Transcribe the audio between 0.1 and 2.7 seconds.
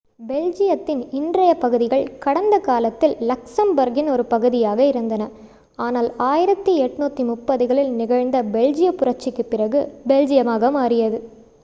பெல்ஜியத்தின் இன்றைய பகுதிகள் கடந்த